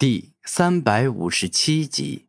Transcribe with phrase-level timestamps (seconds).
[0.00, 2.26] 第三百五十七集。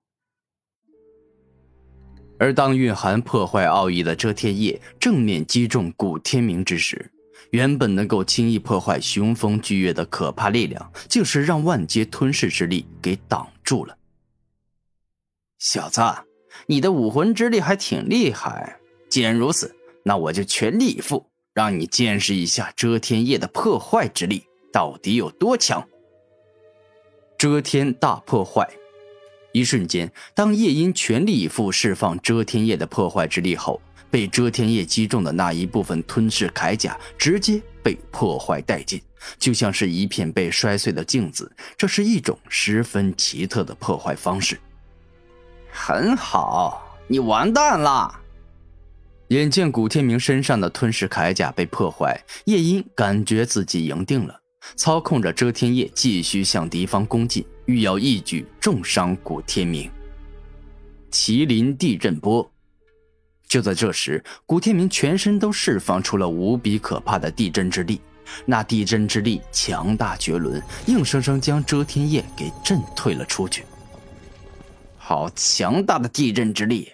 [2.40, 7.12] 而当蕴含破坏奥义的遮天叶正面击中古天明之时，
[7.52, 13.96] 原本能够轻易破坏雄风巨月的可怕力量，竟是让万阶吞噬之力给挡住了。
[15.60, 16.02] 小子，
[16.66, 18.80] 你的武魂之力还挺厉害。
[19.12, 25.88] 既然如此，那我就全力以赴，让你见识一下遮天叶的破坏之力到底有多强。
[27.40, 28.70] 遮天大破坏。
[29.54, 39.02] 一瞬间，当夜莺全力以赴释放遮天叶的破坏之力后，被遮天叶击中的那一部分吞噬铠甲直接被破坏殆尽，
[39.38, 41.50] 就像是一片被摔碎的镜子。
[41.78, 44.60] 这是一种十分奇特的破坏方式。
[45.72, 48.20] 很好，你完蛋了！
[49.30, 54.39] 眼见古天明身上的吞噬铠甲被破坏，夜莺感觉自己赢定了。
[54.76, 59.90] 操控着遮天叶继续向敌方攻进，欲要一举重伤古天明。
[61.12, 62.50] 麒麟地震波。
[63.48, 68.00] 就在这时，古天明全身都释放出了无比可怕的地震之力，
[68.46, 73.66] 那地震之力强大绝伦，硬生生将遮天叶给震退了出去。
[74.98, 76.92] 好强大的地震之力！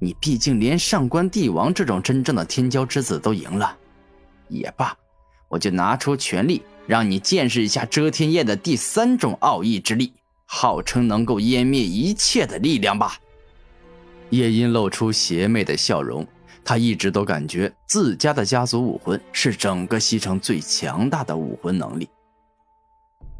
[0.00, 3.76] 你毕竟连上官帝王这种真正的天骄之子都赢了，
[4.48, 4.96] 也罢，
[5.48, 6.62] 我就拿出全力。
[6.88, 10.10] 让你见识一下遮天焰的第三种奥义之力，
[10.46, 13.18] 号称能够湮灭一切的力量吧。
[14.30, 16.26] 夜莺露出邪魅的笑容，
[16.64, 22.08] 他一直都感觉自家的家族武魂是整个西城最强大的武魂能力。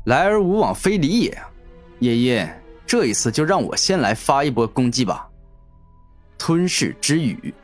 [0.04, 1.42] 来而无往非礼也，
[2.00, 2.46] 夜莺，
[2.86, 5.26] 这一次就让我先来发一波攻击吧。
[6.36, 7.54] 吞噬之雨，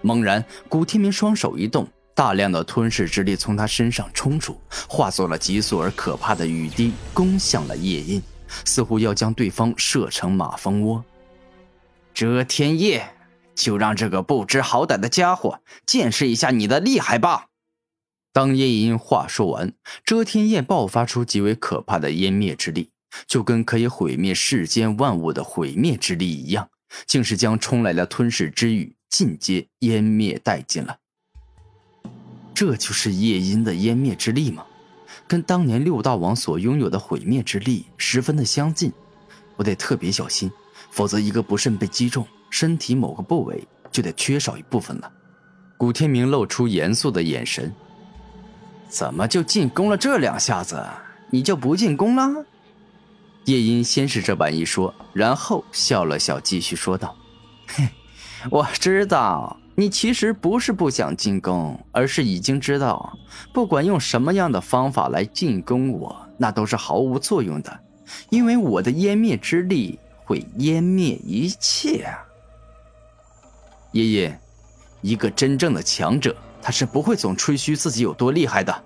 [0.00, 1.86] 猛然，古天明双手一动。
[2.18, 8.20] 大量的吞噬之力从他身上冲出，化作了急速而可怕的雨滴，攻向了夜莺，
[8.64, 11.04] 似乎要将对方射成马蜂窝。
[12.12, 13.08] 遮天夜，
[13.54, 17.46] 就让这个不知好歹的家伙见识一下你的厉害吧！
[18.32, 19.72] 当夜莺话说完，
[20.04, 22.90] 遮天夜爆发出极为可怕的湮灭之力，
[23.28, 26.68] 就跟可以毁灭世间万物的毁灭之力一样，
[27.06, 30.96] 竟是将冲来的吞噬之雨尽皆湮灭殆尽了。
[32.58, 34.64] 这就是夜莺的湮灭之力吗？
[35.28, 38.92] 跟当年六大王所拥有的毁灭之力十分的相近。
[39.54, 40.50] 我得特别小心，
[40.90, 45.08] 否则一个不慎被击中，身体某个部位就得缺少一部分了。
[45.76, 47.72] 古天明露出严肃的眼神。
[48.88, 50.84] 怎么就进攻了这两下子，
[51.30, 52.44] 你就不进攻了？
[53.44, 57.16] 夜莺先是这般一说，然后笑了笑，继续说道
[57.70, 57.88] ：“嘿，
[58.50, 63.16] 我知道。”你其实不是不想进攻，而是已经知道，
[63.54, 67.80] 不管用什么样的方法来进攻我，那都是毫无作用的，
[68.28, 72.26] 因为我的湮灭之力会湮灭一切啊！
[73.92, 74.40] 爷爷，
[75.00, 78.84] 一个真正的强者，他是不会总吹嘘自己有多厉害的。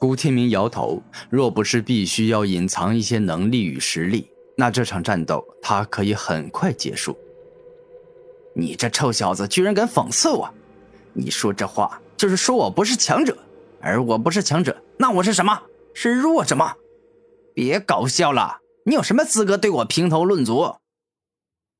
[0.00, 7.16] 古天明摇头，若不是必须要隐藏一些能力与实力，那这场战斗他可以很快结束。
[8.54, 10.52] 你这臭小子居然敢讽刺我！
[11.14, 13.36] 你说这话就是说我不是强者，
[13.80, 15.62] 而我不是强者，那我是什么？
[15.94, 16.74] 是弱者吗？
[17.54, 18.60] 别搞笑了！
[18.84, 20.76] 你有什么资格对我评头论足？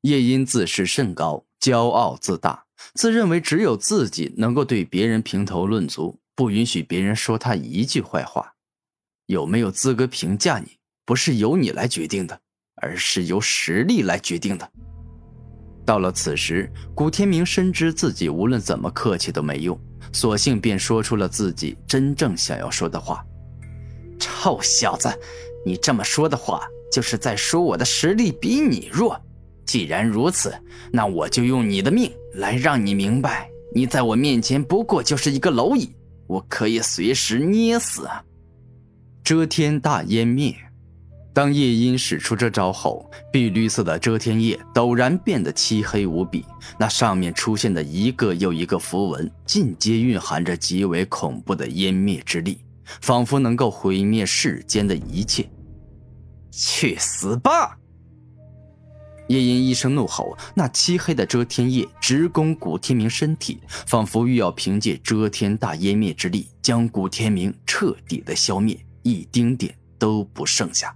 [0.02, 8.54] 夜莺自视甚高，骄傲自大，自认为只有自己能够对别人评头论足，不允许别人说他一句坏话。
[9.26, 12.40] 有没有资格评价你，不是由你来决定的，
[12.76, 14.70] 而是由实力来决定的。
[15.84, 19.78] 到了此时，古天明深知自己无论怎么客气都没用，
[20.12, 23.24] 索性便说出了自己真正想要说的话
[24.20, 25.08] ：“臭小子，
[25.66, 29.20] 你这么说的话，就是在说我的实力比你弱。
[29.64, 30.54] 既然如此，
[30.92, 35.94] 那我就用你的命来让你明白，你在我面前不过就是一个蝼蚁，
[36.26, 38.08] 我可以随时捏死。”
[39.24, 40.54] 遮天大湮灭。
[41.34, 46.44] 当夜莺使出这招后，碧绿色的遮天叶陡然变得漆黑无比，
[46.78, 52.60] 那上面出现的一个又一个符文，尽皆蕴含着极为恐怖的湮灭之力，
[53.00, 55.48] 仿佛能够毁灭世间的一切。
[56.50, 57.78] 去死吧！
[59.28, 70.94] 夜莺一声怒吼，那漆黑的遮天叶直攻古天明身体，仿佛欲要凭借遮天大湮灭之力将古天明彻底的消灭，一丁点都不剩下。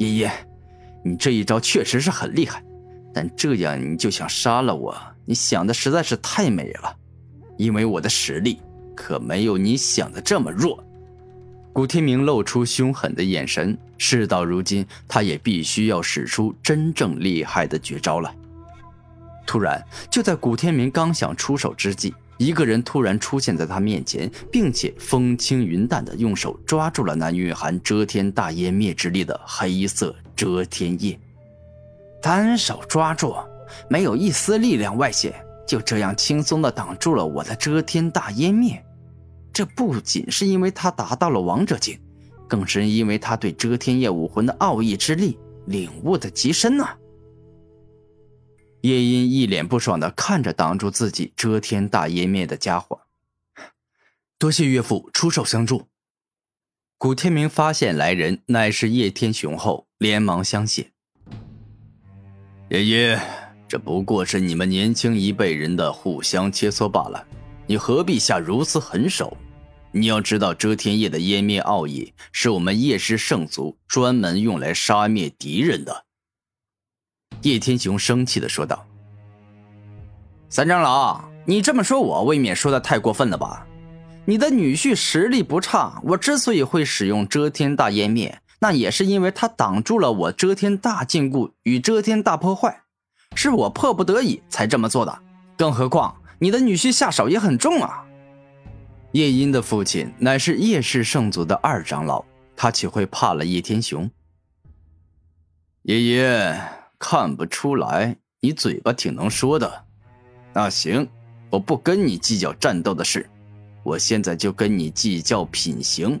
[0.00, 0.32] 爷爷，
[1.04, 2.64] 你这一招确实是很厉害，
[3.12, 6.96] 但这样你就想杀了我，你想的实在是太美了。
[7.58, 8.58] 因为我的实力
[8.96, 10.82] 可没有你想的这么弱。
[11.74, 13.76] 古天明露出凶狠的眼神。
[13.98, 18.34] 事到如今，他也必须要使出真正厉害的绝招了。
[19.46, 31.20] 突然，就在古天明刚想出手之际，一个人突然出现在他面前，并且风轻云淡的用手抓住了那蕴含遮天大业灭之力的黑色遮天叶。
[32.22, 33.36] 单手抓住，
[33.90, 35.34] 没有一丝力量外泄，
[35.68, 38.82] 就这样轻松的挡住了我的遮天大湮灭。
[39.52, 41.98] 这不仅是因为他达到了王者境，
[42.48, 46.88] 更是因为他对遮天叶武魂的奥义之力领悟的极深呐。
[48.82, 53.02] 叶音一脸不爽的看着挡住自己遮天大湮灭的家伙，
[54.38, 55.88] 多谢岳父出手相助。
[56.96, 60.92] 古天明发现来人乃是叶天雄后，连忙相谢。
[62.70, 63.20] 爷爷，
[63.68, 67.26] 这不过是你们年轻一辈人的互相切磋罢了，
[67.66, 69.36] 你何必下如此狠手？
[69.92, 76.06] 你要知道，遮天叶的湮灭奥义是我们叶氏圣族专门用来杀灭敌人的。
[77.42, 78.86] 叶天雄生气的说道
[80.48, 83.66] ：“三长老，你这么说，我未免说的太过分了吧？
[84.24, 92.82] 你的女婿实力不差，我之所以会使用遮天大湮灭。”那也是因为他挡住了我遮天大禁锢与遮天大破坏，
[93.34, 95.18] 是我迫不得已才这么做的。
[95.56, 98.04] 更何况你的女婿下手也很重啊。
[99.12, 102.22] 叶音的父亲乃是叶氏圣族的二长老，
[102.54, 104.10] 他岂会怕了叶天雄？
[105.84, 106.62] 爷爷
[107.00, 109.86] 看不出来，你嘴巴挺能说的。
[110.52, 111.08] 那行，
[111.48, 113.28] 我不跟你计较战斗的事，
[113.82, 116.20] 我现在就跟你计较品行。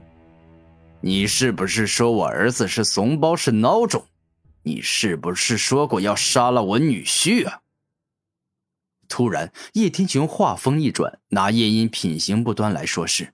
[1.02, 4.04] 你是不是说我儿子是怂包是孬种？
[4.62, 7.60] 你是不是说过要杀了我女婿啊？
[9.06, 13.32] 突然，叶天雄话锋一转，拿叶音品行不端来说事。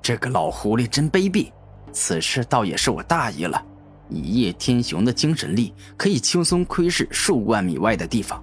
[0.00, 1.52] 这个老狐狸真卑鄙！
[1.92, 3.66] 此事倒也是我大意了。
[4.10, 8.42] 以叶天雄的精神力，可以轻松窥视数万米外的地方。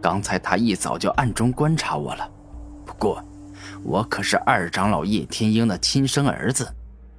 [0.00, 2.30] 刚才他一早就暗中观察我了。
[2.84, 3.22] 不过，
[3.82, 6.68] 我可是二长老叶天鹰的亲生儿子。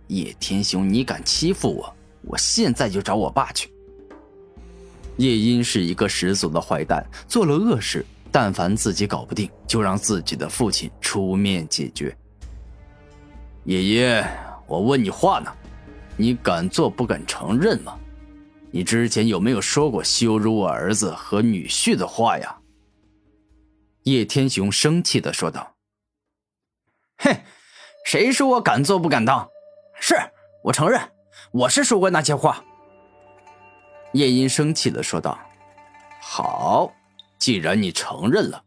[0.07, 1.93] 叶天雄，你敢欺负我？
[2.21, 3.69] 我现在就找我爸去。
[5.17, 12.15] 叶音是一个十足的坏蛋，做了恶事，但凡自己搞不定，就让自己的父亲出面解决。
[13.63, 14.25] 爷爷，
[14.65, 15.51] 我问你话呢，
[16.17, 17.97] 你敢做不敢承认吗？
[18.69, 22.57] 你之前有没有说过羞辱我儿子和女婿的话呀？
[24.03, 25.75] 叶天雄生气的说道
[27.19, 27.33] ：“哼，
[28.05, 29.47] 谁说我敢做不敢当？”
[29.99, 30.15] 是
[30.63, 30.99] 我承认，
[31.51, 32.63] 我是说过那些话。
[34.13, 35.39] 叶音生气的说道
[36.21, 36.91] ：“好，
[37.39, 38.61] 既然你承认了，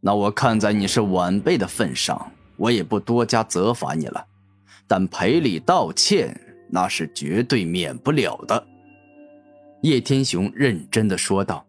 [0.00, 4.26] 那我看在你是晚辈的份上，我也不多加责罚你了。
[4.86, 6.38] 但赔礼道歉
[6.72, 8.66] 那是绝对免不了的。”
[9.82, 11.64] 叶天雄认真的说道。